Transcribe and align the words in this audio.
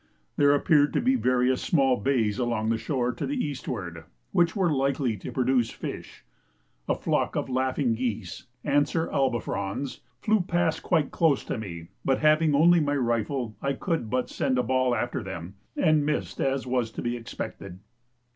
There 0.35 0.55
appeared 0.55 0.93
to 0.93 0.99
be 0.99 1.13
various 1.13 1.61
small 1.61 1.95
bays 1.95 2.39
along 2.39 2.75
shore 2.77 3.11
to 3.13 3.27
the 3.27 3.37
eastward 3.37 4.05
which 4.31 4.55
were 4.55 4.71
likely 4.73 5.15
to 5.17 5.31
produce 5.31 5.69
fish. 5.69 6.25
A 6.89 6.95
flock 6.95 7.35
of 7.35 7.51
laughing 7.51 7.93
geese 7.93 8.47
(anser 8.63 9.07
albifrons) 9.09 9.99
flew 10.19 10.41
past 10.41 10.81
quite 10.81 11.11
close 11.11 11.43
to 11.43 11.59
me; 11.59 11.89
but 12.03 12.17
having 12.17 12.55
only 12.55 12.79
my 12.79 12.95
rifle, 12.95 13.55
I 13.61 13.73
could 13.73 14.09
but 14.09 14.27
send 14.31 14.57
a 14.57 14.63
ball 14.63 14.95
after 14.95 15.21
them 15.21 15.53
and 15.77 16.03
missed 16.03 16.41
as 16.41 16.65
was 16.65 16.89
to 16.93 17.03
be 17.03 17.15
expected. 17.15 17.77